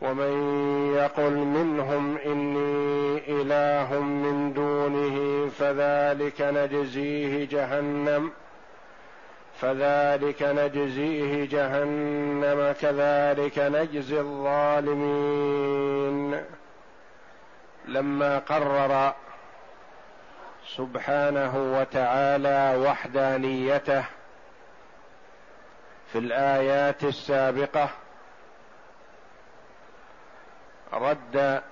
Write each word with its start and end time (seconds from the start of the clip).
ومن 0.00 0.32
يقل 0.94 1.32
منهم 1.32 2.18
إني 2.18 3.18
إله 3.28 4.00
من 4.00 4.52
دونه 4.52 5.48
فذلك 5.58 6.40
نجزيه 6.40 7.44
جهنم 7.44 8.32
فذلك 9.60 10.42
نجزيه 10.42 11.44
جهنم 11.44 12.74
كذلك 12.80 13.58
نجزي 13.58 14.20
الظالمين. 14.20 15.76
لما 17.88 18.38
قرر 18.38 19.14
سبحانه 20.76 21.78
وتعالى 21.80 22.76
وحدانيته 22.86 24.04
في 26.12 26.18
الآيات 26.18 27.04
السابقة 27.04 27.90
رد 30.98 31.62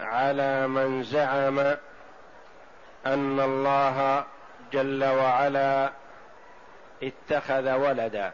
على 0.00 0.66
من 0.66 1.02
زعم 1.02 1.58
أن 3.06 3.40
الله 3.40 4.24
جل 4.72 5.04
وعلا 5.04 5.90
اتخذ 7.02 7.72
ولدا. 7.72 8.32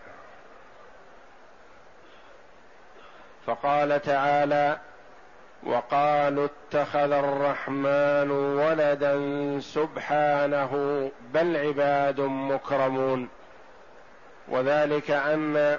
فقال 3.47 4.03
تعالى 4.03 4.79
وقالوا 5.63 6.49
اتخذ 6.49 7.13
الرحمن 7.13 8.31
ولدا 8.31 9.15
سبحانه 9.61 11.11
بل 11.35 11.57
عباد 11.57 12.21
مكرمون. 12.21 13.29
وذلك 14.49 15.11
أن 15.11 15.79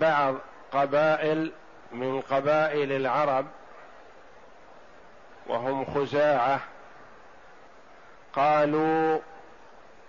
بعض 0.00 0.34
قبائل 0.72 1.52
من 1.92 2.20
قبائل 2.20 2.92
العرب 2.92 3.46
وهم 5.46 5.84
خزاعة. 5.84 6.60
قالوا 8.32 9.18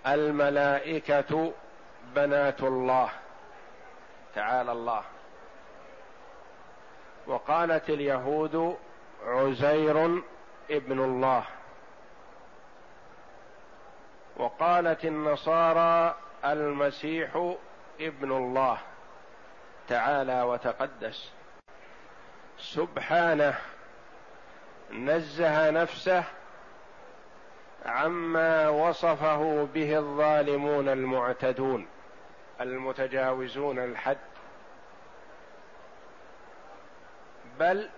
الملائكة 0.06 1.52
بنات 2.14 2.62
الله. 2.62 3.10
تعالى 4.34 4.72
الله. 4.72 5.02
وقالت 7.26 7.90
اليهود 7.90 8.76
عزير 9.26 10.22
ابن 10.70 11.04
الله. 11.04 11.44
وقالت 14.36 15.04
النصارى 15.04 16.14
المسيح 16.44 17.54
ابن 18.00 18.32
الله. 18.32 18.78
تعالى 19.88 20.42
وتقدس. 20.42 21.30
سبحانه 22.58 23.54
نزه 24.90 25.70
نفسه 25.70 26.24
عما 27.86 28.68
وصفه 28.68 29.64
به 29.74 29.98
الظالمون 29.98 30.88
المعتدون 30.88 31.86
المتجاوزون 32.60 33.78
الحد. 33.78 34.18
بل 37.58 37.88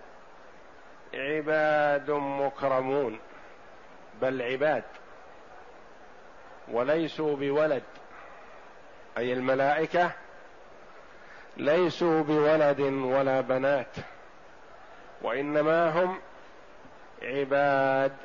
عباد 1.13 2.11
مكرمون 2.11 3.19
بل 4.21 4.41
عباد 4.41 4.83
وليسوا 6.67 7.35
بولد. 7.35 7.83
أي 9.17 9.33
الملائكة 9.33 10.11
ليسوا 11.57 12.21
بولد 12.21 12.79
ولا 12.81 13.41
بنات 13.41 13.95
وإنما 15.21 16.03
هم 16.03 16.19
عباد 17.21 18.15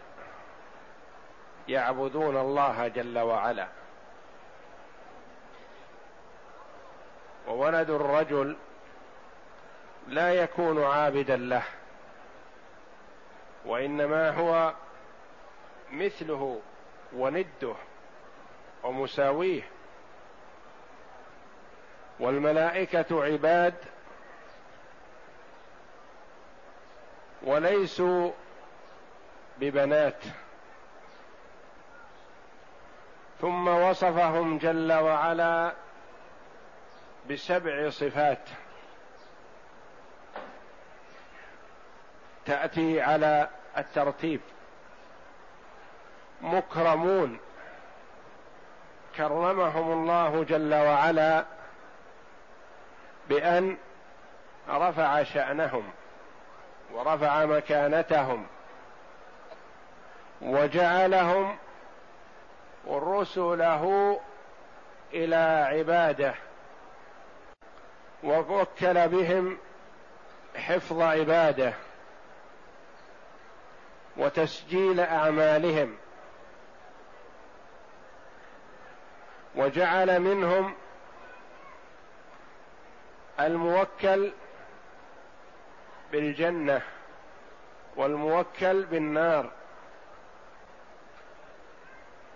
يعبدون 1.69 2.37
الله 2.37 2.89
جل 2.89 3.19
وعلا. 3.19 3.69
وولد 7.49 7.91
الرجل 7.91 8.57
لا 10.09 10.33
يكون 10.35 10.85
عابدا 10.85 11.37
له 11.37 11.63
وإنما 13.67 14.31
هو 14.31 14.75
مثله 15.93 16.61
ونده 17.13 17.75
ومساويه. 18.83 19.63
والملائكة 22.23 23.25
عباد 23.25 23.75
وليسوا 27.43 28.31
ببنات. 29.61 30.23
ثم 33.41 33.69
وصفهم 33.69 34.59
جل 34.59 34.93
وعلا 34.93 35.73
بسبع 37.31 37.91
صفات. 37.91 38.49
تأتي 42.47 43.01
على 43.01 43.49
الترتيب. 43.79 44.41
مكرمون. 46.41 47.39
كرمهم 49.17 49.93
الله 49.93 50.45
جل 50.45 50.75
وعلا 50.75 51.45
بأن 53.29 53.77
رفع 54.69 55.23
شأنهم 55.23 55.91
ورفع 56.93 57.45
مكانتهم 57.45 58.47
وجعلهم 60.43 61.57
رسله 62.89 64.21
إلى 65.13 65.67
عباده 65.69 66.35
ووكل 68.25 69.09
بهم 69.09 69.59
حفظ 70.57 71.01
عباده 71.01 71.73
وتسجيل 74.17 75.01
أعمالهم 75.01 75.97
وجعل 79.55 80.21
منهم 80.21 80.75
الموكل 83.41 84.33
بالجنة 86.13 86.83
والموكل 87.97 88.85
بالنار 88.85 89.51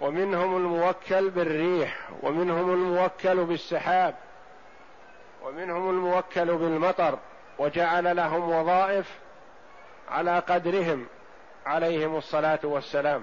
ومنهم 0.00 0.56
الموكل 0.56 1.30
بالريح 1.30 2.08
ومنهم 2.22 2.70
الموكل 2.70 3.44
بالسحاب 3.44 4.14
ومنهم 5.42 5.90
الموكل 5.90 6.56
بالمطر 6.56 7.18
وجعل 7.58 8.16
لهم 8.16 8.50
وظائف 8.50 9.18
على 10.08 10.38
قدرهم 10.38 11.06
عليهم 11.66 12.16
الصلاة 12.16 12.58
والسلام. 12.62 13.22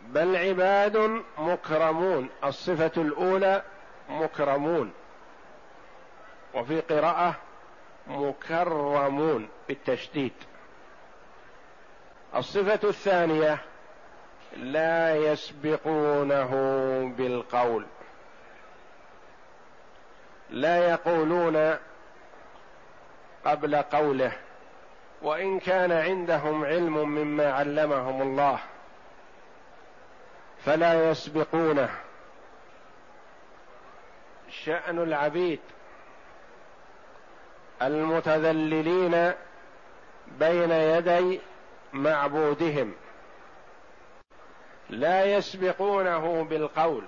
بل 0.00 0.36
عباد 0.36 1.22
مكرمون 1.38 2.28
الصفة 2.44 2.92
الأولى 2.96 3.62
مكرمون. 4.08 4.92
وفي 6.56 6.80
قراءة 6.80 7.34
مكرمون 8.06 9.48
بالتشديد. 9.68 10.32
الصفة 12.36 12.88
الثانية 12.88 13.58
لا 14.56 15.16
يسبقونه 15.16 16.50
بالقول. 17.18 17.86
لا 20.50 20.90
يقولون 20.90 21.76
قبل 23.44 23.76
قوله 23.76 24.32
وإن 25.22 25.60
كان 25.60 25.92
عندهم 25.92 26.64
علم 26.64 27.08
مما 27.08 27.52
علمهم 27.52 28.22
الله 28.22 28.58
فلا 30.64 31.10
يسبقونه. 31.10 31.90
شأن 34.50 34.98
العبيد 34.98 35.60
المتذللين 37.82 39.32
بين 40.38 40.70
يدي 40.70 41.40
معبودهم 41.92 42.94
لا 44.90 45.24
يسبقونه 45.24 46.44
بالقول 46.44 47.04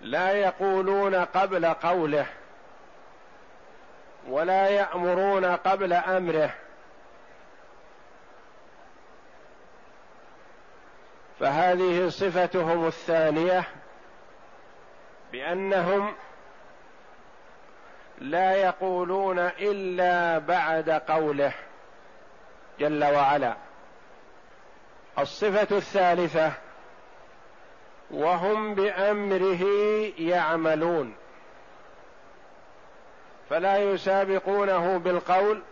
لا 0.00 0.32
يقولون 0.32 1.14
قبل 1.14 1.66
قوله 1.66 2.26
ولا 4.28 4.68
يأمرون 4.68 5.44
قبل 5.44 5.92
أمره. 5.92 6.54
فهذه 11.40 12.08
صفتهم 12.08 12.86
الثانية 12.86 13.64
بأنهم 15.32 16.14
لا 18.20 18.52
يقولون 18.52 19.38
إلا 19.38 20.38
بعد 20.38 20.90
قوله 20.90 21.52
جل 22.80 23.04
وعلا. 23.04 23.54
الصفة 25.18 25.76
الثالثة 25.76 26.52
وهم 28.10 28.74
بأمره 28.74 29.64
يعملون. 30.18 31.14
فلا 33.50 33.76
يسابقونه 33.76 34.98
بالقول 34.98 35.62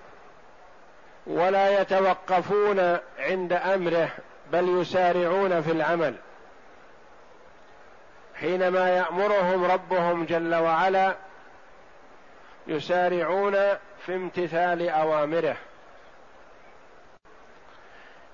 ولا 1.26 1.80
يتوقفون 1.80 2.98
عند 3.18 3.52
أمره 3.52 4.08
بل 4.52 4.80
يسارعون 4.80 5.62
في 5.62 5.72
العمل. 5.72 6.14
حينما 8.34 8.90
يأمرهم 8.90 9.64
ربهم 9.64 10.24
جل 10.24 10.54
وعلا 10.54 11.14
يسارعون 12.68 13.52
في 14.06 14.14
امتثال 14.14 14.88
أوامره. 14.88 15.56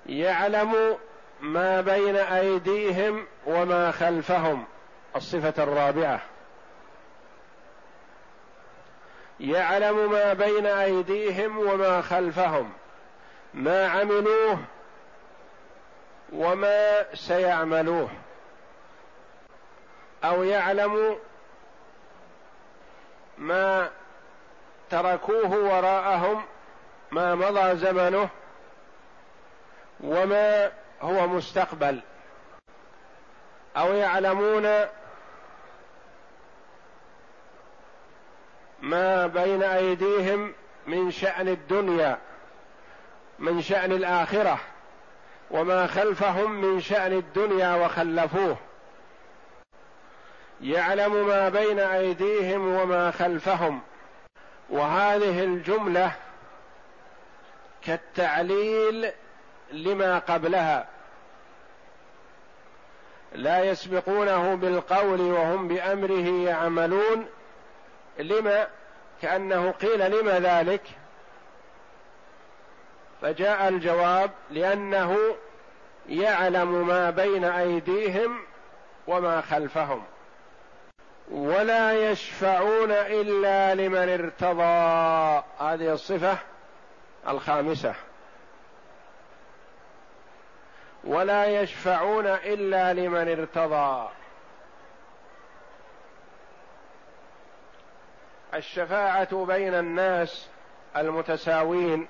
يعلم 0.06 0.98
ما 1.40 1.80
بين 1.80 2.16
أيديهم 2.16 3.26
وما 3.46 3.90
خلفهم 3.90 4.64
الصفة 5.16 5.62
الرابعة. 5.62 6.20
يعلم 9.40 10.12
ما 10.12 10.32
بين 10.32 10.66
أيديهم 10.66 11.58
وما 11.58 12.00
خلفهم 12.00 12.72
ما 13.54 13.88
عملوه 13.88 14.58
وما 16.32 17.14
سيعملوه. 17.14 18.10
أو 20.24 20.44
يعلم 20.44 21.18
ما 23.38 23.90
تركوه 24.90 25.54
وراءهم 25.56 26.42
ما 27.10 27.34
مضى 27.34 27.76
زمنه 27.76 28.28
وما 30.00 30.72
هو 31.02 31.26
مستقبل. 31.26 32.00
أو 33.76 33.92
يعلمون 33.92 34.86
ما 38.82 39.26
بين 39.26 39.62
أيديهم 39.62 40.54
من 40.86 41.10
شأن 41.10 41.48
الدنيا 41.48 42.18
من 43.38 43.62
شأن 43.62 43.92
الآخرة 43.92 44.60
وما 45.50 45.86
خلفهم 45.86 46.50
من 46.50 46.80
شأن 46.80 47.12
الدنيا 47.12 47.74
وخلفوه. 47.74 48.56
يعلم 50.60 51.26
ما 51.26 51.48
بين 51.48 51.80
أيديهم 51.80 52.74
وما 52.74 53.10
خلفهم. 53.10 53.80
وهذه 54.70 55.44
الجملة 55.44 56.12
كالتعليل 57.82 59.12
لما 59.72 60.18
قبلها. 60.18 60.86
لا 63.32 63.64
يسبقونه 63.64 64.54
بالقول 64.54 65.20
وهم 65.20 65.68
بأمره 65.68 66.48
يعملون. 66.48 67.26
لما؟ 68.18 68.66
كأنه 69.22 69.70
قيل 69.70 70.10
لم 70.10 70.28
ذلك؟ 70.28 70.82
فجاء 73.22 73.68
الجواب 73.68 74.30
لأنه 74.50 75.16
يعلم 76.08 76.86
ما 76.86 77.10
بين 77.10 77.44
أيديهم 77.44 78.38
وما 79.06 79.40
خلفهم. 79.40 80.04
ولا 81.30 82.10
يشفعون 82.10 82.90
إلا 82.90 83.74
لمن 83.74 84.08
ارتضى. 84.08 85.42
هذه 85.60 85.92
الصفة 85.92 86.38
الخامسة. 87.28 87.94
ولا 91.04 91.46
يشفعون 91.46 92.26
إلا 92.26 92.92
لمن 92.92 93.28
ارتضى. 93.28 94.08
الشفاعة 98.54 99.44
بين 99.44 99.74
الناس 99.74 100.48
المتساوين 100.96 102.06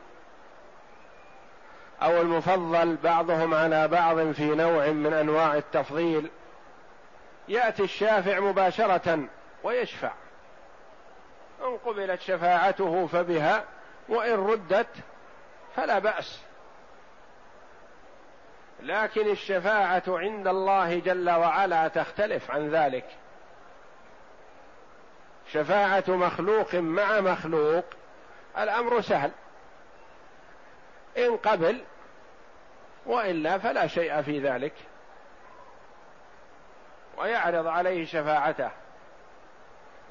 أو 2.02 2.20
المفضل 2.20 2.96
بعضهم 2.96 3.54
على 3.54 3.88
بعض 3.88 4.32
في 4.32 4.44
نوع 4.44 4.86
من 4.86 5.12
أنواع 5.12 5.54
التفضيل 5.54 6.30
يأتي 7.48 7.82
الشافع 7.82 8.40
مباشرة 8.40 9.28
ويشفع. 9.62 10.12
إن 11.60 11.76
قبلت 11.76 12.20
شفاعته 12.20 13.06
فبها 13.06 13.64
وإن 14.08 14.34
ردت 14.34 14.88
فلا 15.76 15.98
بأس. 15.98 16.40
لكن 18.80 19.30
الشفاعة 19.30 20.02
عند 20.08 20.48
الله 20.48 20.98
جل 20.98 21.30
وعلا 21.30 21.88
تختلف 21.88 22.50
عن 22.50 22.70
ذلك. 22.70 23.06
شفاعة 25.52 26.04
مخلوق 26.08 26.74
مع 26.74 27.20
مخلوق 27.20 27.84
الأمر 28.58 29.00
سهل. 29.00 29.30
إن 31.18 31.36
قبل 31.36 31.84
وإلا 33.06 33.58
فلا 33.58 33.86
شيء 33.86 34.22
في 34.22 34.38
ذلك. 34.38 34.72
ويعرض 37.18 37.66
عليه 37.66 38.06
شفاعته. 38.06 38.70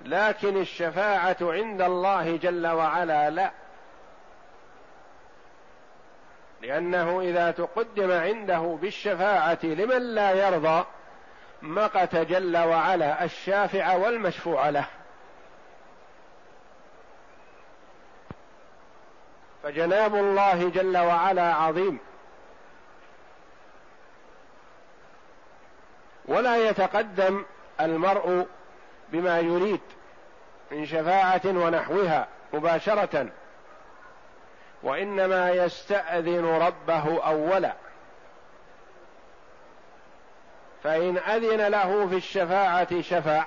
لكن 0.05 0.61
الشفاعة 0.61 1.37
عند 1.41 1.81
الله 1.81 2.37
جل 2.37 2.67
وعلا 2.67 3.29
لا. 3.29 3.51
لأنه 6.61 7.21
إذا 7.21 7.51
تقدم 7.51 8.11
عنده 8.11 8.77
بالشفاعة 8.81 9.59
لمن 9.63 10.15
لا 10.15 10.31
يرضى 10.31 10.85
مقت 11.61 12.15
جل 12.15 12.57
وعلا 12.57 13.23
الشافع 13.23 13.95
والمشفوع 13.95 14.69
له. 14.69 14.85
فجناب 19.63 20.15
الله 20.15 20.69
جل 20.69 20.97
وعلا 20.97 21.53
عظيم. 21.53 21.99
ولا 26.25 26.69
يتقدم 26.69 27.45
المرء 27.81 28.47
بما 29.11 29.39
يريد 29.39 29.81
من 30.71 30.85
شفاعة 30.85 31.41
ونحوها 31.45 32.27
مباشرة 32.53 33.27
وإنما 34.83 35.51
يستأذن 35.51 36.45
ربه 36.45 37.23
أولا. 37.23 37.73
فإن 40.83 41.17
أذن 41.17 41.67
له 41.67 42.07
في 42.07 42.15
الشفاعة 42.15 43.01
شفع 43.01 43.45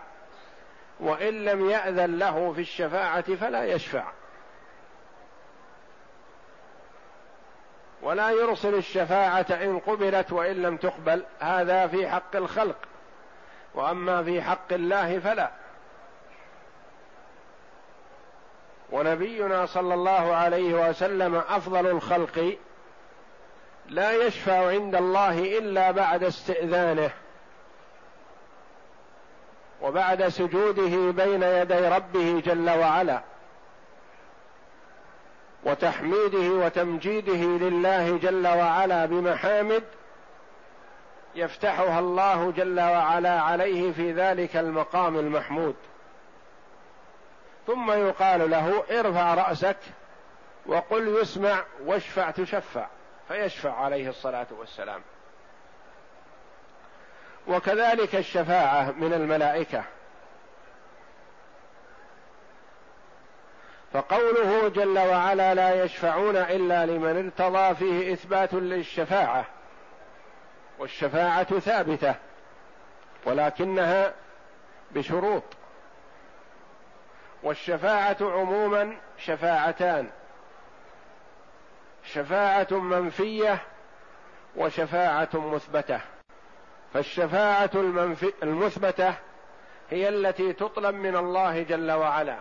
وإن 1.01 1.45
لم 1.45 1.71
يأذن 1.71 2.19
له 2.19 2.53
في 2.53 2.61
الشفاعة 2.61 3.35
فلا 3.35 3.65
يشفع. 3.65 4.05
ولا 8.07 8.31
يرسل 8.31 8.75
الشفاعة 8.75 9.47
إن 9.51 9.79
قبلت 9.79 10.33
وإن 10.33 10.63
لم 10.63 10.77
تقبل. 10.77 11.25
هذا 11.41 11.87
في 11.87 12.09
حق 12.09 12.37
الخلق. 12.37 12.77
وأما 13.75 14.23
في 14.23 14.43
حق 14.43 14.73
الله 14.73 15.19
فلا. 15.19 15.51
ونبينا 18.93 19.67
صلى 19.67 19.95
الله 19.95 20.35
عليه 20.35 20.89
وسلم 20.89 21.35
أفضل 21.35 21.87
الخلق 21.87 22.57
لا 23.89 24.13
يشفع 24.13 24.69
عند 24.69 24.95
الله 24.95 25.59
إلا 25.59 25.91
بعد 25.91 26.25
استئذانه 26.25 27.11
وبعد 29.83 30.29
سجوده 30.29 31.25
بين 31.25 31.43
يدي 31.43 31.89
ربه 31.89 32.43
جل 32.47 32.71
وعلا. 32.71 33.21
وتحميده 35.67 36.65
وتمجيده 36.65 37.69
لله 37.69 38.19
جل 38.19 38.47
وعلا 38.47 39.07
بمحامد 39.07 39.85
يفتحها 41.35 41.99
الله 41.99 42.51
جل 42.51 42.81
وعلا 42.81 43.41
عليه 43.41 43.93
في 43.93 44.13
ذلك 44.13 44.57
المقام 44.57 45.19
المحمود. 45.19 45.77
ثم 47.67 47.91
يقال 47.91 48.51
له 48.51 48.85
ارفع 48.91 49.35
رأسك 49.35 49.77
وقل 50.67 51.17
يسمع 51.21 51.65
واشفع 51.85 52.31
تشفع 52.31 52.87
فيشفع 53.29 53.75
عليه 53.75 54.09
الصلاة 54.09 54.47
والسلام. 54.59 55.03
وكذلك 57.49 58.15
الشفاعة 58.15 58.91
من 58.91 59.13
الملائكة. 59.13 59.85
فقوله 63.97 64.69
جل 64.69 64.99
وعلا 64.99 65.55
لا 65.55 65.85
يشفعون 65.85 66.37
إلا 66.37 66.87
لمن 66.87 67.25
ارتضى 67.25 67.75
فيه 67.75 68.13
إثبات 68.13 68.55
للشفاعة 68.55 69.45
والشفاعة 70.79 71.59
ثابتة 71.59 72.15
ولكنها 73.25 74.15
بشروط. 74.91 75.43
والشفاعة 77.43 78.17
عموما 78.21 78.97
شفاعتان 79.19 80.11
شفاعة 82.05 82.69
منفية 82.71 83.59
وشفاعة 84.57 85.29
مثبتة. 85.35 86.01
فالشفاعة 86.95 87.71
المثبتة 88.43 89.15
هي 89.91 90.09
التي 90.09 90.53
تطلب 90.53 90.95
من 90.95 91.17
الله 91.17 91.63
جل 91.63 91.91
وعلا. 91.93 92.37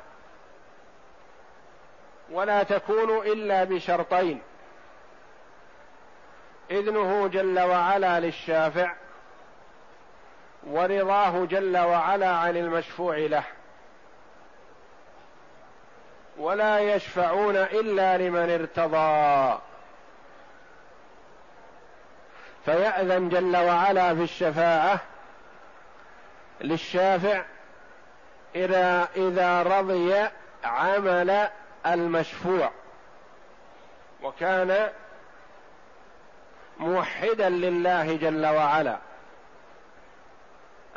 ولا 2.32 2.64
تكون 2.64 3.18
إلا 3.18 3.64
بشرطين. 3.64 4.42
إذنه 6.72 7.28
جل 7.28 7.60
وعلا 7.60 8.20
للشافع 8.20 8.94
ورضاه 10.68 11.46
جل 11.46 11.78
وعلا 11.78 12.30
عن 12.30 12.58
المشفوع 12.58 13.18
له. 13.18 13.44
ولا 16.38 16.80
يشفعون 16.80 17.56
إلا 17.56 18.18
لمن 18.18 18.50
ارتضى. 18.50 19.60
فيأذن 22.66 23.30
جل 23.30 23.58
وعلا 23.58 24.16
في 24.16 24.24
الشفاعة 24.24 25.00
للشافع 26.62 27.44
إذا 29.16 29.64
رضي 29.64 30.28
عمل 30.64 31.50
المشفوع 31.86 32.72
وكان 34.24 34.90
موحدا 36.80 37.50
لله 37.50 38.16
جل 38.16 38.46
وعلا. 38.46 38.98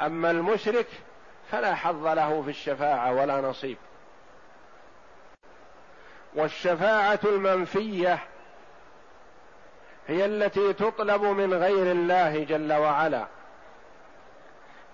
أما 0.00 0.30
المشرك 0.30 0.86
فلا 1.50 1.74
حظ 1.74 2.06
له 2.06 2.42
في 2.42 2.50
الشفاعة 2.50 3.12
ولا 3.12 3.40
نصيب. 3.40 3.76
والشفاعة 6.34 7.20
المنفية 7.24 8.18
هي 10.06 10.24
التي 10.24 10.72
تطلب 10.72 11.22
من 11.22 11.54
غير 11.54 11.92
الله 11.92 12.44
جل 12.44 12.72
وعلا 12.72 13.26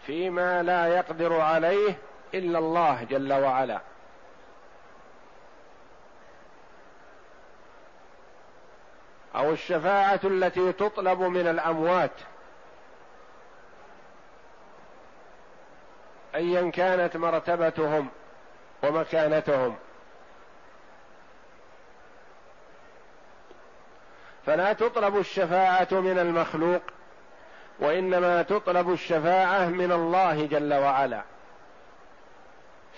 فيما 0.07 0.63
لا 0.63 0.87
يقدر 0.87 1.41
عليه 1.41 1.95
إلا 2.35 2.59
الله 2.59 3.05
جل 3.05 3.33
وعلا. 3.33 3.81
أو 9.37 9.50
الشفاعة 9.53 10.21
التي 10.25 10.73
تطلب 10.73 11.21
من 11.21 11.49
الأموات. 11.49 12.11
ايا 16.35 16.71
كانت 16.71 17.17
مرتبتهم 17.17 18.09
ومكانتهم. 18.83 19.76
فلا 24.47 24.73
تطلب 24.73 25.19
الشفاعة 25.19 25.88
من 25.91 26.19
المخلوق 26.19 26.83
وإنما 27.79 28.43
تطلب 28.43 28.93
الشفاعة 28.93 29.69
من 29.69 29.93
الله 29.93 30.47
جل 30.47 30.75
وعلا. 30.75 31.23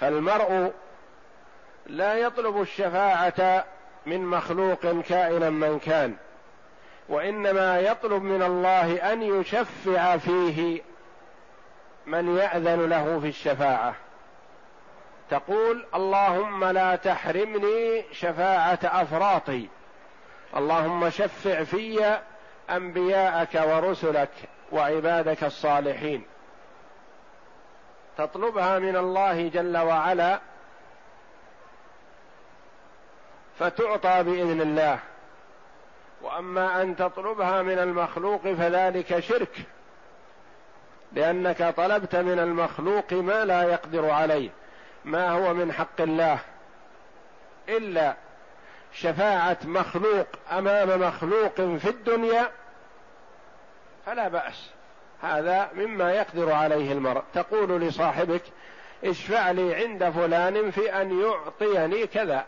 فالمرء 0.01 0.73
لا 1.87 2.15
يطلب 2.15 2.61
الشفاعة 2.61 3.65
من 4.07 4.27
مخلوق 4.27 5.01
كائنا 5.01 5.51
من 5.51 5.79
كان. 5.79 6.17
وإنما 7.09 7.81
يطلب 7.81 8.23
من 8.23 8.43
الله 8.43 9.13
أن 9.13 9.23
يشفع 9.23 10.17
فيه 10.17 10.83
من 12.07 12.37
يأذن 12.37 12.89
له 12.89 13.21
في 13.21 13.29
الشفاعة. 13.29 13.95
تقول 15.31 15.87
اللهم 15.95 16.65
لا 16.65 16.97
تحرمني 16.97 18.05
شفاعة 18.13 18.79
أفراطي. 18.85 19.69
اللهم 20.57 21.11
شفع 21.11 21.65
في 21.65 22.19
أنبياءك 22.71 23.55
ورسلك 23.55 24.31
وعبادك 24.73 25.45
الصالحين. 25.45 26.25
تطلبها 28.19 28.79
من 28.79 28.97
الله 28.97 29.49
جل 29.49 29.77
وعلا 29.77 30.41
فتعطى 33.59 34.23
بإذن 34.23 34.61
الله. 34.61 34.99
وأما 36.27 36.83
أن 36.83 36.97
تطلبها 36.97 37.63
من 37.63 37.79
المخلوق 37.79 38.43
فذلك 38.43 39.21
شرك 39.21 39.57
لأنك 41.13 41.75
طلبت 41.77 42.17
من 42.17 42.39
المخلوق 42.39 43.13
ما 43.13 43.45
لا 43.45 43.63
يقدر 43.63 44.11
عليه 44.11 44.51
ما 45.05 45.31
هو 45.31 45.55
من 45.55 45.73
حق 45.73 46.01
الله 46.01 46.39
إلا 47.69 48.15
شفاعة 48.93 49.59
مخلوق 49.65 50.27
أمام 50.53 51.01
مخلوق 51.01 51.55
في 51.55 51.89
الدنيا 51.89 52.51
فلا 54.07 54.29
بأس. 54.29 54.71
هذا 55.23 55.71
مما 55.75 56.13
يقدر 56.13 56.53
عليه 56.53 56.93
المرء. 56.93 57.23
تقول 57.35 57.81
لصاحبك 57.81 58.43
اشفع 59.05 59.51
لي 59.51 59.75
عند 59.75 60.11
فلان 60.11 60.71
في 60.71 60.93
أن 61.03 61.21
يعطيني 61.21 62.07
كذا 62.07 62.45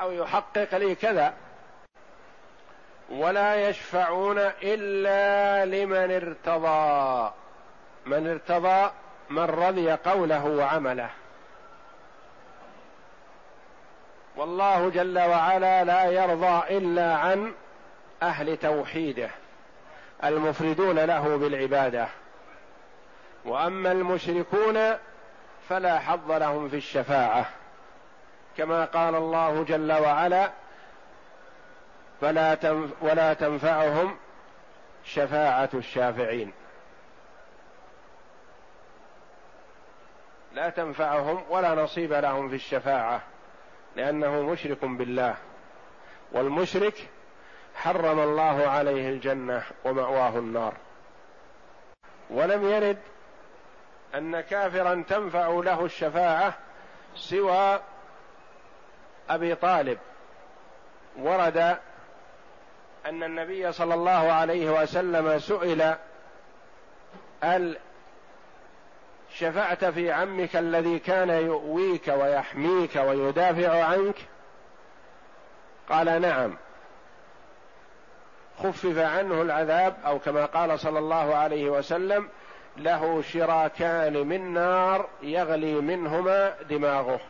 أو 0.00 0.12
يحقق 0.12 0.76
لي 0.76 0.94
كذا. 0.94 1.34
ولا 3.12 3.68
يشفعون 3.68 4.38
إلا 4.62 5.64
لمن 5.64 6.10
ارتضى. 6.10 7.32
من 8.06 8.30
ارتضى 8.30 8.90
من 9.30 9.44
رضي 9.44 9.92
قوله 9.92 10.44
وعمله. 10.44 11.10
والله 14.36 14.88
جل 14.88 15.18
وعلا 15.18 15.84
لا 15.84 16.04
يرضى 16.04 16.78
إلا 16.78 17.14
عن 17.14 17.52
أهل 18.22 18.56
توحيده 18.56 19.30
المفردون 20.24 20.98
له 20.98 21.36
بالعبادة. 21.36 22.08
وأما 23.44 23.92
المشركون 23.92 24.94
فلا 25.68 25.98
حظ 25.98 26.30
لهم 26.30 26.68
في 26.68 26.76
الشفاعة 26.76 27.46
كما 28.56 28.84
قال 28.84 29.14
الله 29.14 29.64
جل 29.68 29.92
وعلا 29.92 30.50
فلا 32.22 32.54
تنف 32.54 32.90
ولا 33.00 33.34
تنفعهم 33.34 34.16
شفاعة 35.04 35.70
الشافعين. 35.74 36.52
لا 40.52 40.68
تنفعهم 40.70 41.44
ولا 41.50 41.74
نصيب 41.74 42.12
لهم 42.12 42.48
في 42.48 42.54
الشفاعة 42.54 43.22
لأنه 43.96 44.42
مشرك 44.42 44.84
بالله. 44.84 45.34
والمشرك 46.32 47.08
حرم 47.74 48.20
الله 48.20 48.68
عليه 48.68 49.08
الجنة 49.08 49.62
ومأواه 49.84 50.38
النار. 50.38 50.74
ولم 52.30 52.68
يرد 52.68 52.98
أن 54.14 54.40
كافرا 54.40 55.04
تنفع 55.08 55.48
له 55.48 55.84
الشفاعة 55.84 56.54
سوى 57.16 57.80
أبي 59.30 59.54
طالب. 59.54 59.98
ورد 61.18 61.78
أن 63.06 63.22
النبي 63.22 63.72
صلى 63.72 63.94
الله 63.94 64.32
عليه 64.32 64.82
وسلم 64.82 65.38
سئل 65.38 65.94
هل 67.42 67.78
شفعت 69.34 69.84
في 69.84 70.12
عمك 70.12 70.56
الذي 70.56 70.98
كان 70.98 71.30
يؤويك 71.30 72.08
ويحميك 72.08 72.96
ويدافع 72.96 73.84
عنك؟ 73.84 74.16
قال 75.88 76.20
نعم. 76.20 76.56
خفف 78.58 78.98
عنه 78.98 79.42
العذاب 79.42 79.96
أو 80.06 80.18
كما 80.18 80.44
قال 80.44 80.80
صلى 80.80 80.98
الله 80.98 81.34
عليه 81.34 81.70
وسلم 81.70 82.28
له 82.76 83.22
شراكان 83.22 84.26
من 84.26 84.52
نار 84.52 85.08
يغلي 85.22 85.74
منهما 85.74 86.54
دماغه. 86.70 87.20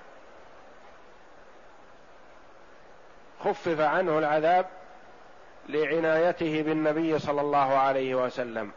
خفف 3.45 3.81
عنه 3.81 4.19
العذاب 4.19 4.67
لعنايته 5.69 6.63
بالنبي 6.63 7.19
صلى 7.19 7.41
الله 7.41 7.79
عليه 7.79 8.15
وسلم. 8.15 8.71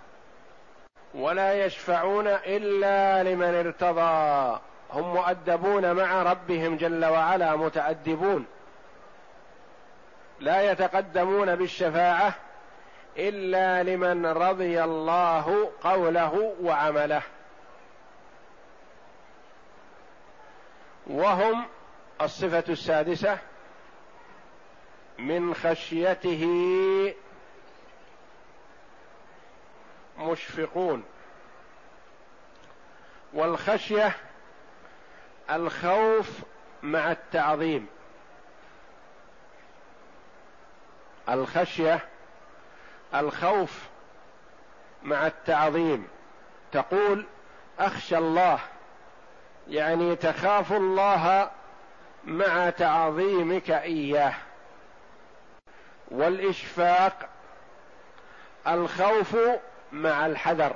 ولا 1.16 1.66
يشفعون 1.66 2.28
إلا 2.28 3.24
لمن 3.24 3.56
ارتضى. 3.56 4.60
هم 4.94 5.14
مؤدبون 5.14 5.94
مع 5.94 6.24
ربهم 6.24 6.78
جل 6.78 7.06
وعلا 7.06 7.56
متأدبون. 7.56 8.46
لا 10.40 10.72
يتقدمون 10.72 11.56
بالشفاعة 11.56 12.34
إلا 13.18 13.84
لمن 13.84 14.26
رضي 14.26 14.84
الله 14.84 15.72
قوله 15.84 16.54
وعمله. 16.64 17.22
وهم 21.08 21.66
الصفة 22.22 22.64
السادسة 22.70 23.38
من 25.18 25.56
خشيته 25.56 26.46
مشفقون. 30.18 31.04
والخشية 33.34 34.16
الخوف 35.52 36.30
مع 36.84 37.12
التعظيم. 37.12 37.88
الخشية 41.30 42.00
الخوف 43.16 43.80
مع 45.04 45.28
التعظيم. 45.28 46.08
تقول 46.72 47.26
أخشى 47.80 48.18
الله 48.18 48.60
يعني 49.68 50.16
تخاف 50.16 50.74
الله 50.74 51.52
مع 52.24 52.70
تعظيمك 52.70 53.72
إياه. 53.72 54.34
والإشفاق 56.12 57.30
الخوف 58.68 59.38
مع 59.92 60.26
الحذر. 60.26 60.76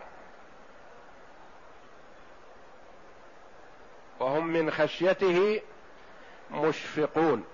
وهم 4.20 4.48
من 4.48 4.72
خشيته 4.72 5.62
مشفقون. 6.52 7.46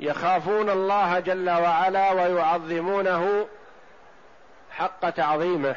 يخافون 0.00 0.70
الله 0.70 1.20
جل 1.20 1.50
وعلا 1.50 2.12
ويعظمونه 2.12 3.48
حق 4.70 5.10
تعظيمه. 5.10 5.76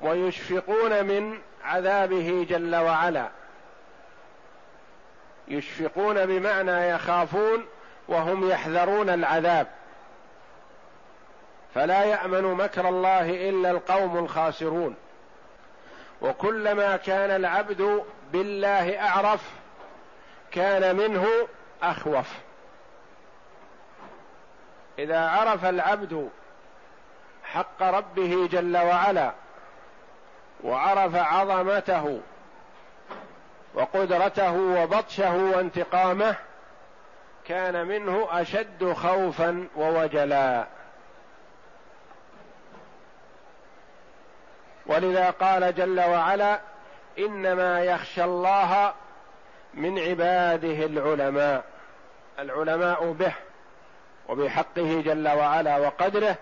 ويشفقون 0.00 1.04
من 1.04 1.38
عذابه 1.64 2.46
جل 2.48 2.76
وعلا. 2.76 3.28
يشفقون 5.48 6.26
بمعنى 6.26 6.88
يخافون 6.88 7.66
وهم 8.08 8.50
يحذرون 8.50 9.10
العذاب. 9.10 9.66
فلا 11.74 12.04
يأمن 12.04 12.42
مكر 12.42 12.88
الله 12.88 13.48
إلا 13.48 13.70
القوم 13.70 14.18
الخاسرون. 14.18 14.96
وكلما 16.22 16.96
كان 16.96 17.30
العبد 17.30 18.04
بالله 18.32 19.00
أعرف 19.00 19.40
كان 20.50 20.96
منه 20.96 21.26
أخوف. 21.82 22.28
إذا 24.98 25.28
عرف 25.28 25.64
العبد 25.64 26.28
حق 27.44 27.82
ربه 27.82 28.48
جل 28.52 28.76
وعلا 28.76 29.32
وعرف 30.64 31.14
عظمته 31.14 32.20
وقدرته 33.78 34.52
وبطشه 34.52 35.36
وانتقامه 35.36 36.36
كان 37.46 37.86
منه 37.86 38.28
أشد 38.30 38.92
خوفا 38.92 39.68
ووجلا. 39.76 40.66
ولذا 44.86 45.30
قال 45.30 45.74
جل 45.74 46.00
وعلا 46.00 46.60
إنما 47.18 47.80
يخشى 47.80 48.24
الله 48.24 48.94
من 49.74 49.98
عباده 49.98 50.86
العلماء 50.86 51.64
العلماء 52.38 53.12
به 53.12 53.32
وبحقه 54.28 55.02
جل 55.06 55.28
وعلا 55.28 55.76
وقدره 55.76 56.36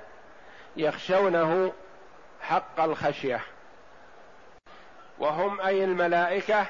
يخشونه 0.77 1.73
حق 2.41 2.81
الخشية. 2.81 3.41
وهم 5.19 5.61
أي 5.61 5.85
الملائكة؟ 5.85 6.67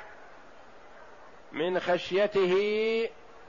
من 1.53 1.81
خشيته 1.81 2.55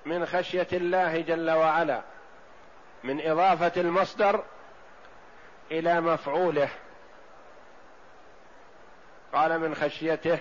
من 0.06 0.26
خشية 0.26 0.68
الله 0.74 1.22
جل 1.22 1.52
وعلا 1.52 2.02
من 3.04 3.22
إضافة 3.22 3.82
المصدر 3.82 4.44
إلى 5.72 6.02
مفعوله. 6.02 6.70
قال 9.34 9.60
من 9.60 9.76
خشيته 9.76 10.40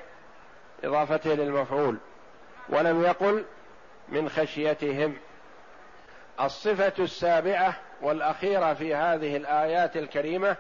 إضافته 0.84 1.34
للمفعول. 1.34 1.96
ولم 2.68 3.02
يقل 3.02 3.44
من 4.08 4.28
خشيتهم. 4.28 5.16
الصفة 6.40 6.92
السابعة 6.98 7.76
والأخيرة 8.02 8.74
في 8.74 8.94
هذه 8.94 9.36
الآيات 9.36 9.96
الكريمة 9.96 10.56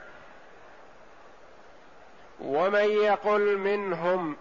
ومن 2.40 2.84
يقل 2.84 3.58
منهم 3.58 4.36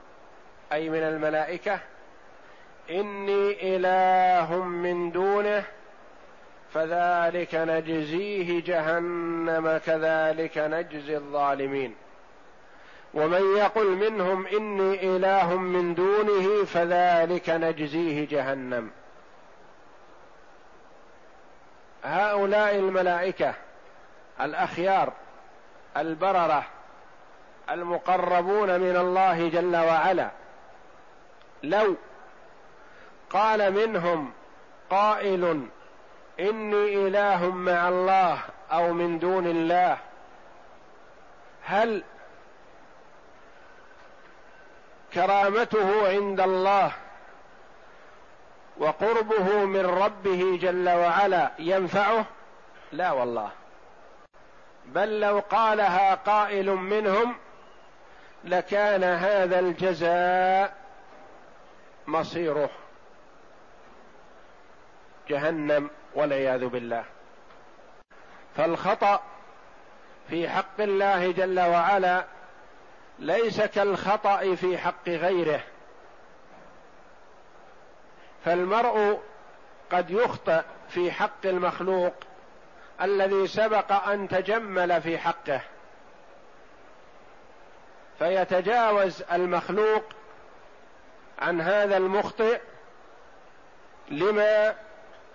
أي 0.74 0.90
من 0.90 1.04
الملائكة 1.04 1.80
إني 2.90 3.76
إله 3.76 4.64
من 4.64 5.12
دونه 5.12 5.64
فذلك 6.74 7.56
نجزيه 7.56 8.64
جهنم 8.64 9.78
كذلك 9.86 10.58
نجزي 10.58 11.18
الظالمين. 11.18 11.96
ومن 13.14 13.58
يقل 13.58 13.88
منهم 13.88 14.48
إني 14.48 15.16
إله 15.16 15.56
من 15.56 15.96
دونه 15.96 16.66
فذلك 16.66 17.50
نجزيه 17.50 18.28
جهنم. 18.28 18.92
هؤلاء 22.04 22.76
الملائكة 22.76 23.54
الأخيار 24.42 25.14
البررة 25.98 26.66
المقربون 27.70 28.80
من 28.80 28.96
الله 28.96 29.50
جل 29.50 29.76
وعلا 29.76 30.30
لو 31.64 31.96
قال 33.30 33.74
منهم 33.74 34.32
قائل 34.90 35.68
إني 36.40 37.08
إله 37.08 37.52
مع 37.52 37.90
الله 37.90 38.40
أو 38.72 38.94
من 38.94 39.20
دون 39.20 39.48
الله. 39.48 39.98
هل 41.64 42.04
كرامته 45.14 46.08
عند 46.08 46.40
الله 46.40 46.92
وقربه 48.78 49.66
من 49.66 49.86
ربه 49.86 50.58
جل 50.62 50.90
وعلا 50.90 51.52
ينفعه؟ 51.60 52.26
لا 52.92 53.12
والله. 53.12 53.50
بل 54.86 55.20
لو 55.20 55.40
قالها 55.40 56.16
قائل 56.16 56.70
منهم 56.72 57.36
لكان 58.44 59.04
هذا 59.04 59.60
الجزاء 59.60 60.76
مصيره. 62.08 62.70
جهنم 65.28 65.90
والعياذ 66.14 66.66
بالله. 66.66 67.04
فالخطأ 68.58 69.24
في 70.30 70.50
حق 70.50 70.82
الله 70.82 71.32
جل 71.32 71.60
وعلا 71.60 72.26
ليس 73.20 73.62
كالخطأ 73.62 74.56
في 74.56 74.78
حق 74.78 75.10
غيره. 75.10 75.62
فالمرء 78.46 79.22
قد 79.92 80.10
يخطئ 80.10 80.62
في 80.90 81.12
حق 81.12 81.46
المخلوق 81.46 82.14
الذي 83.02 83.48
سبق 83.48 83.92
أن 83.92 84.28
تجمل 84.28 85.02
في 85.02 85.18
حقه. 85.18 85.62
فيتجاوز 88.20 89.24
المخلوق 89.32 90.04
عن 91.40 91.62
هذا 91.62 91.98
المخطئ 91.98 92.60
لما 94.10 94.76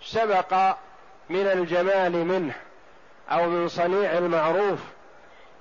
سبق 0.02 0.76
من 1.30 1.46
الجمال 1.46 2.12
منه 2.12 2.54
أو 3.30 3.46
من 3.46 3.68
صنيع 3.68 4.12
المعروف 4.12 4.78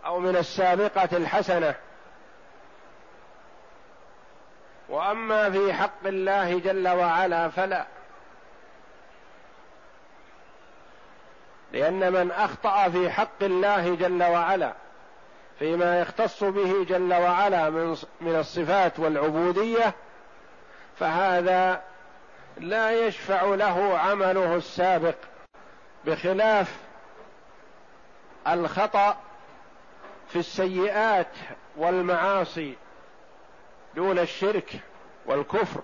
أو 0.05 0.19
من 0.19 0.35
السابقة 0.35 1.09
الحسنة. 1.17 1.75
وأما 4.89 5.49
في 5.49 5.73
حق 5.73 6.05
الله 6.05 6.59
جل 6.59 6.87
وعلا 6.87 7.49
فلا. 7.49 7.85
لأن 11.71 12.13
من 12.13 12.31
أخطأ 12.31 12.89
في 12.89 13.09
حق 13.09 13.43
الله 13.43 13.95
جل 13.95 14.23
وعلا 14.23 14.73
فيما 15.59 15.99
يختص 15.99 16.43
به 16.43 16.85
جل 16.85 17.13
وعلا 17.13 17.69
من 17.69 17.97
من 18.21 18.35
الصفات 18.35 18.99
والعبودية 18.99 19.93
فهذا 20.99 21.81
لا 22.59 23.07
يشفع 23.07 23.43
له 23.43 23.97
عمله 23.97 24.55
السابق 24.55 25.15
بخلاف 26.05 26.75
الخطأ 28.47 29.17
في 30.29 30.39
السيئات 30.39 31.31
والمعاصي 31.77 32.75
دون 33.95 34.19
الشرك 34.19 34.79
والكفر. 35.25 35.81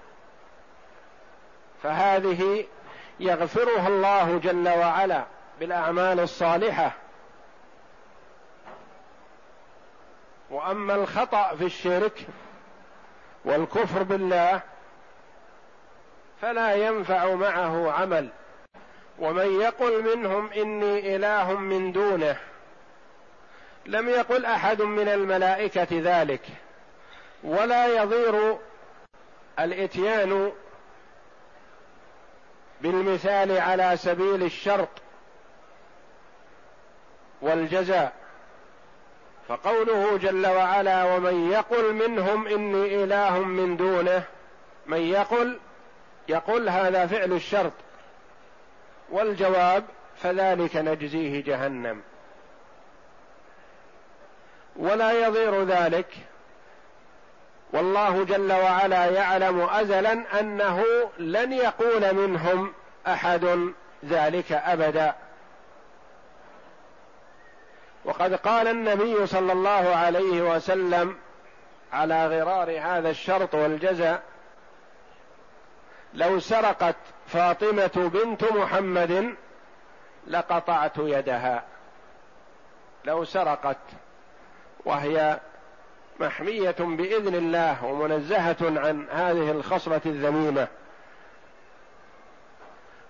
فهذه 1.83 2.65
يغفرها 3.19 3.88
الله 3.88 4.38
جل 4.38 4.69
وعلا 4.69 5.25
بالأعمال 5.59 6.19
الصالحة. 6.19 6.91
وأما 10.49 10.95
الخطأ 10.95 11.55
في 11.55 11.65
الشرك 11.65 12.27
والكفر 13.45 14.03
بالله 14.03 14.61
فلا 16.45 16.75
ينفع 16.75 17.36
معه 17.36 17.91
عمل. 17.91 18.29
ومن 19.19 19.62
يقل 19.62 20.15
منهم 20.15 20.51
إني 20.51 21.15
إله 21.15 21.53
من 21.53 21.91
دونه 21.91 22.38
لم 23.86 24.10
يقل 24.10 24.45
أحد 24.45 24.81
من 24.81 25.08
الملائكة 25.08 25.88
ذلك. 25.91 26.41
ولا 27.43 27.88
يضير 27.88 28.58
الإتيان 29.60 30.51
بالمثال 32.81 33.58
على 33.58 33.97
سبيل 33.97 34.43
الشرط 34.43 34.89
والجزاء. 37.41 38.13
فقوله 39.47 40.17
جل 40.17 40.47
وعلا 40.47 41.03
ومن 41.03 41.51
يقل 41.51 41.93
منهم 41.93 42.47
إني 42.47 43.03
إله 43.03 43.39
من 43.39 43.77
دونه 43.77 44.23
من 44.86 45.01
يقل 45.01 45.60
يقول 46.27 46.69
هذا 46.69 47.07
فعل 47.07 47.33
الشرط 47.33 47.71
والجواب 49.09 49.83
فذلك 50.23 50.75
نجزيه 50.75 51.43
جهنم. 51.43 52.01
ولا 54.75 55.11
يضير 55.11 55.63
ذلك. 55.63 56.07
والله 57.73 58.23
جل 58.23 58.51
وعلا 58.51 59.05
يعلم 59.05 59.61
ازلا 59.61 60.39
أنه 60.39 60.83
لن 61.17 61.53
يقول 61.53 62.13
منهم 62.13 62.73
أحد 63.07 63.73
ذلك 64.05 64.51
ابدا. 64.51 65.15
وقد 68.05 68.33
قال 68.33 68.67
النبي 68.67 69.27
صلى 69.27 69.51
الله 69.53 69.95
عليه 69.95 70.41
وسلم 70.41 71.15
على 71.93 72.27
غرار 72.27 72.79
هذا 72.79 73.09
الشرط 73.09 73.55
والجزاء 73.55 74.23
لو 76.15 76.39
سرقت 76.39 76.95
فاطمة 77.28 78.12
بنت 78.13 78.43
محمد 78.43 79.36
لقطعت 80.28 80.97
يدها. 80.97 81.63
لو 83.06 83.25
سرقت 83.25 83.78
وهي 84.86 85.39
محمية 86.19 86.75
بإذن 86.80 87.36
الله 87.36 87.86
ومنزهة 87.86 88.58
عن 88.62 89.08
هذه 89.12 89.51
الخصله 89.51 90.01
الذميمة. 90.06 90.67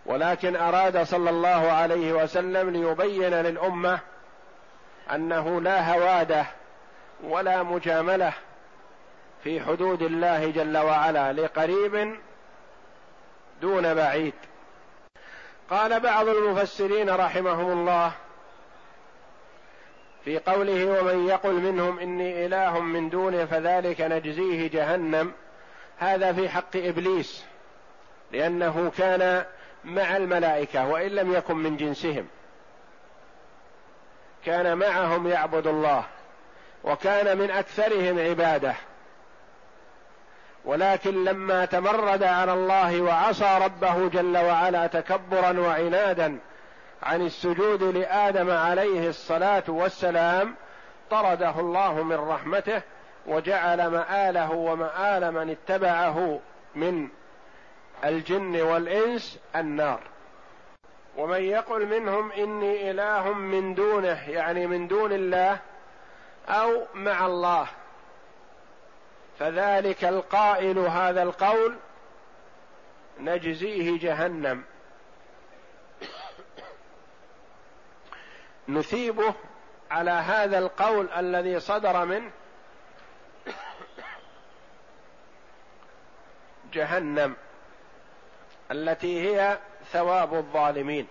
ولكن 0.05 0.55
أراد 0.55 1.03
صلى 1.03 1.29
الله 1.29 1.71
عليه 1.71 2.13
وسلم 2.13 2.69
ليبين 2.69 3.33
للأمة 3.33 3.99
أنه 5.13 5.61
لا 5.61 5.93
هواده 5.93 6.45
ولا 7.23 7.63
مجاملة 7.63 8.33
في 9.43 9.61
حدود 9.61 10.01
الله 10.01 10.51
جل 10.51 10.77
وعلا 10.77 11.33
لقريب 11.33 12.15
دون 13.65 13.93
بعيد. 13.93 14.33
قال 15.69 15.99
بعض 15.99 16.27
المفسرين 16.27 17.09
رحمهم 17.09 17.71
الله 17.71 18.11
في 20.25 20.39
قوله 20.39 20.85
ومن 20.85 21.27
يقل 21.27 21.53
منهم 21.53 21.99
إني 21.99 22.45
إله 22.45 22.79
من 22.79 23.09
دونه 23.09 23.45
فذلك 23.45 24.01
نجزيه 24.01 24.69
جهنم. 24.69 25.31
هذا 25.97 26.33
في 26.33 26.49
حق 26.49 26.75
إبليس 26.75 27.45
لأنه 28.31 28.91
كان 28.97 29.45
مع 29.83 30.17
الملائكة 30.17 30.87
وإن 30.87 31.11
لم 31.11 31.33
يكن 31.33 31.55
من 31.55 31.77
جنسهم. 31.77 32.27
كان 34.45 34.77
معهم 34.77 35.27
يعبد 35.27 35.67
الله 35.67 36.03
وكان 36.83 37.37
من 37.37 37.51
أكثرهم 37.51 38.19
عبادة. 38.19 38.75
ولكن 40.65 41.23
لما 41.23 41.65
تمرد 41.65 42.23
على 42.23 42.53
الله 42.53 43.01
وعصى 43.01 43.59
ربه 43.61 44.09
جل 44.09 44.37
وعلا 44.37 44.87
تكبرا 44.87 45.59
وعنادا 45.59 46.39
عن 47.03 47.21
السجود 47.21 47.83
لآدم 47.83 48.51
عليه 48.51 49.09
الصلاة 49.09 49.63
والسلام 49.67 50.55
طرده 51.09 51.59
الله 51.59 52.03
من 52.03 52.15
رحمته 52.15 52.81
وجعل 53.27 53.87
مآله 53.87 54.51
ومآل 54.51 55.31
من 55.31 55.49
اتبعه 55.49 56.39
من 56.75 57.09
الجن 58.05 58.61
والإنس 58.61 59.39
النار. 59.55 59.99
ومن 61.17 61.41
يقل 61.41 61.85
منهم 61.85 62.31
إني 62.31 62.91
إله 62.91 63.33
من 63.33 63.75
دونه 63.75 64.29
يعني 64.29 64.67
من 64.67 64.87
دون 64.87 65.13
الله 65.13 65.57
أو 66.49 66.81
مع 66.93 67.25
الله 67.25 67.67
فذلك 69.39 70.03
القائل 70.03 70.79
هذا 70.79 71.23
القول 71.23 71.75
نجزيه 73.19 73.99
جهنم. 73.99 74.63
نثيبه 78.67 79.33
على 79.91 80.11
هذا 80.11 80.57
القول 80.57 81.09
الذي 81.09 81.59
صدر 81.59 82.05
منه 82.05 82.31
جهنم 86.73 87.35
التي 88.71 89.29
هي 89.29 89.57
ثواب 89.91 90.33
الظالمين. 90.33 91.07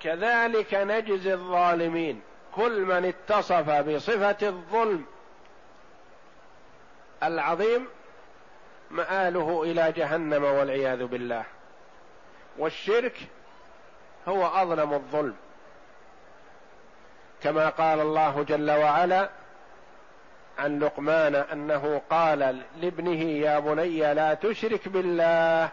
كذلك 0.00 0.74
نجزي 0.74 1.34
الظالمين 1.34 2.22
كل 2.54 2.80
من 2.80 3.04
اتصف 3.04 3.70
بصفة 3.70 4.48
الظلم 4.48 5.06
العظيم 7.22 7.86
مآله 8.90 9.62
إلى 9.62 9.92
جهنم 9.92 10.44
والعياذ 10.44 11.04
بالله. 11.04 11.44
والشرك 12.58 13.16
هو 14.28 14.46
أظلم 14.46 14.92
الظلم. 14.92 15.36
كما 17.42 17.68
قال 17.68 18.00
الله 18.00 18.42
جل 18.42 18.70
وعلا 18.70 19.30
عن 20.58 20.78
لقمان 20.78 21.34
أنه 21.34 22.02
قال 22.10 22.62
لابنه 22.80 23.22
يا 23.22 23.58
بني 23.58 24.14
لا 24.14 24.34
تشرك 24.34 24.88
بالله 24.88 25.68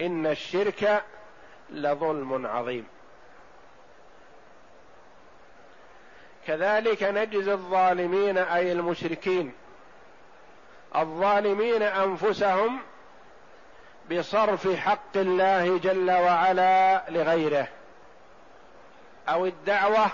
إن 0.00 0.26
الشرك 0.26 1.02
لظلم 1.70 2.46
عظيم. 2.46 2.86
كذلك 6.46 7.02
نجزي 7.02 7.52
الظالمين 7.52 8.38
أي 8.38 8.72
المشركين. 8.72 9.52
الظالمين 10.98 11.82
أنفسهم 11.82 12.78
بصرف 14.10 14.76
حق 14.76 15.16
الله 15.16 15.78
جل 15.78 16.10
وعلا 16.10 17.02
لغيره 17.10 17.68
أو 19.28 19.46
الدعوة 19.46 20.06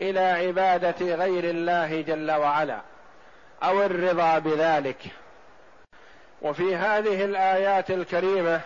إلى 0.00 0.20
عبادة 0.20 1.14
غير 1.14 1.44
الله 1.44 2.00
جل 2.00 2.30
وعلا 2.30 2.80
أو 3.62 3.82
الرضا 3.82 4.38
بذلك. 4.38 5.02
وفي 6.42 6.76
هذه 6.76 7.24
الآيات 7.24 7.90
الكريمة 7.90 8.60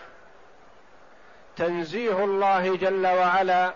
تنزيه 1.57 2.23
الله 2.23 2.77
جل 2.77 3.07
وعلا 3.07 3.73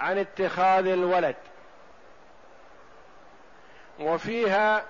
عن 0.00 0.18
اتخاذ 0.18 0.86
الولد. 0.86 1.36
وفيها 4.00 4.84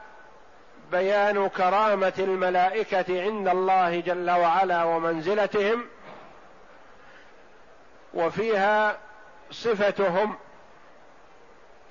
بيان 0.90 1.48
كرامة 1.48 2.12
الملائكة 2.18 3.22
عند 3.22 3.48
الله 3.48 4.00
جل 4.00 4.30
وعلا 4.30 4.84
ومنزلتهم 4.84 5.86
وفيها 8.14 8.98
صفتهم 9.50 10.36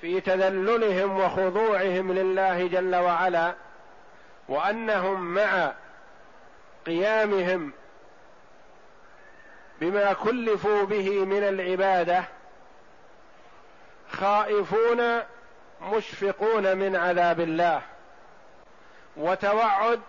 في 0.02 0.22
تذللهم 0.22 1.20
وخضوعهم 1.20 2.14
لله 2.14 2.68
جل 2.68 2.96
وعلا 2.96 3.54
وأنهم 4.48 5.34
مع 5.34 5.74
قيامهم 6.86 7.72
بما 9.82 10.14
كلفوا 10.14 10.84
به 10.84 11.26
من 11.26 11.44
العبادة 11.44 12.24
خائفون 14.12 15.20
مشفقون 15.82 16.78
من 16.78 16.96
عذاب 16.96 17.40
الله. 17.40 17.82
وتوعد 19.18 20.02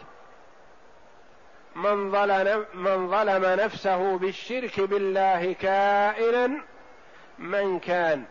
من 1.74 2.10
ظلم 2.12 2.66
من 2.74 3.10
ظلم 3.10 3.44
نفسه 3.44 4.18
بالشرك 4.18 4.80
بالله 4.80 5.52
كائنا 5.52 6.50
من 7.38 7.78
كان 7.78 8.24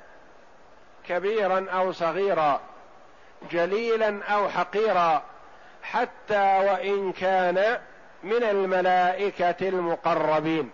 كبيرا 1.07 1.65
أو 1.69 1.91
صغيرا 1.91 2.61
جليلا 3.51 4.23
أو 4.23 4.49
حقيرا 4.49 5.23
حتى 5.83 6.57
وإن 6.57 7.11
كان 7.11 7.79
من 8.23 8.43
الملائكة 8.43 9.69
المقربين. 9.69 10.71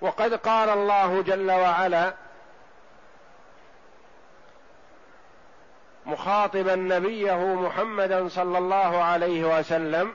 وقد 0.00 0.34
قال 0.34 0.68
الله 0.68 1.22
جل 1.22 1.50
وعلا 1.50 2.14
مخاطبا 6.06 6.74
نبيه 6.74 7.54
محمدا 7.54 8.28
صلى 8.28 8.58
الله 8.58 9.02
عليه 9.02 9.58
وسلم 9.58 10.14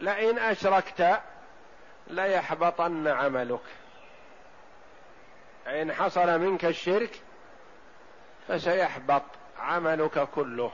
لئن 0.00 0.38
أشركت 0.38 1.20
ليحبطن 2.06 3.08
عملك. 3.08 3.60
إن 5.66 5.92
حصل 5.92 6.38
منك 6.38 6.64
الشرك 6.64 7.20
فسيحبط 8.48 9.22
عملك 9.58 10.28
كله. 10.34 10.72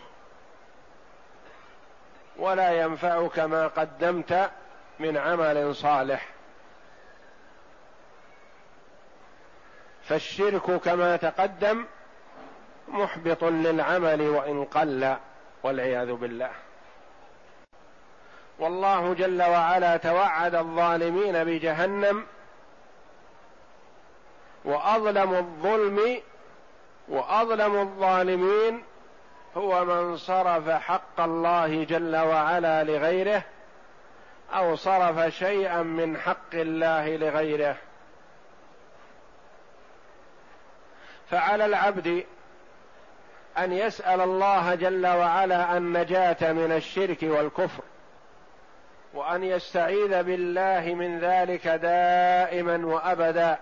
ولا 2.36 2.72
ينفعك 2.72 3.38
ما 3.38 3.66
قدمت 3.66 4.50
من 4.98 5.16
عمل 5.16 5.74
صالح. 5.74 6.28
فالشرك 10.04 10.80
كما 10.80 11.16
تقدم 11.16 11.86
محبط 12.88 13.44
للعمل 13.44 14.20
وإن 14.20 14.64
قل 14.64 15.16
والعياذ 15.62 16.12
بالله. 16.12 16.50
والله 18.58 19.14
جل 19.14 19.42
وعلا 19.42 19.96
توعد 19.96 20.54
الظالمين 20.54 21.44
بجهنم 21.44 22.26
وأظلم 24.64 25.34
الظلم 25.34 26.20
وأظلم 27.08 27.80
الظالمين 27.80 28.82
هو 29.56 29.84
من 29.84 30.16
صرف 30.16 30.70
حق 30.70 31.20
الله 31.20 31.84
جل 31.84 32.16
وعلا 32.16 32.84
لغيره 32.84 33.42
أو 34.54 34.76
صرف 34.76 35.34
شيئا 35.34 35.82
من 35.82 36.16
حق 36.16 36.54
الله 36.54 37.16
لغيره. 37.16 37.76
فعلى 41.30 41.64
العبد 41.64 42.24
أن 43.58 43.72
يسأل 43.72 44.20
الله 44.20 44.74
جل 44.74 45.06
وعلا 45.06 45.76
النجاه 45.76 46.52
من 46.52 46.72
الشرك 46.72 47.18
والكفر 47.22 47.82
وأن 49.14 49.44
يستعيذ 49.44 50.22
بالله 50.22 50.94
من 50.94 51.18
ذلك 51.18 51.68
دائما 51.68 52.86
وابدا 52.86 53.58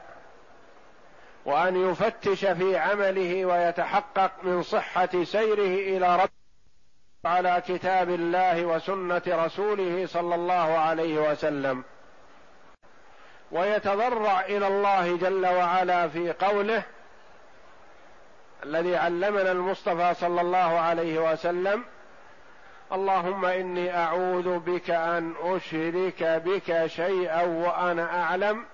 وأن 1.44 1.90
يفتش 1.90 2.44
في 2.44 2.76
عمله 2.76 3.44
ويتحقق 3.44 4.30
من 4.42 4.62
صحة 4.62 5.24
سيره 5.24 5.96
إلى 5.96 6.16
رب 6.22 6.30
على 7.24 7.62
كتاب 7.68 8.10
الله 8.10 8.64
وسنة 8.64 9.22
رسوله 9.28 10.06
صلى 10.06 10.34
الله 10.34 10.78
عليه 10.78 11.30
وسلم. 11.30 11.84
ويتضرع 13.52 14.40
إلى 14.40 14.66
الله 14.66 15.16
جل 15.16 15.46
وعلا 15.46 16.08
في 16.08 16.32
قوله 16.32 16.82
الذي 18.64 18.96
علمنا 18.96 19.52
المصطفى 19.52 20.14
صلى 20.14 20.40
الله 20.40 20.58
عليه 20.58 21.32
وسلم 21.32 21.84
اللهم 22.92 23.44
إني 23.44 23.96
أعوذ 23.96 24.58
بك 24.58 24.90
أن 24.90 25.34
أشرك 25.42 26.22
بك 26.22 26.86
شيئا 26.86 27.42
وأنا 27.42 28.22
أعلم 28.22 28.64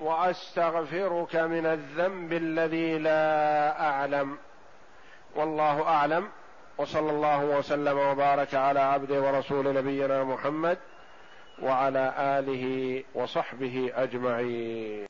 وأستغفرك 0.00 1.36
من 1.36 1.66
الذنب 1.66 2.32
الذي 2.32 2.98
لا 2.98 3.80
أعلم. 3.88 4.38
والله 5.34 5.82
أعلم 5.82 6.28
وصلى 6.78 7.10
الله 7.10 7.44
وسلم 7.44 7.98
وبارك 7.98 8.54
على 8.54 8.80
عبده 8.80 9.20
ورسول 9.20 9.74
نبينا 9.74 10.24
محمد 10.24 10.78
وعلى 11.62 12.14
آله 12.18 13.04
وصحبه 13.14 13.92
أجمعين. 13.94 14.92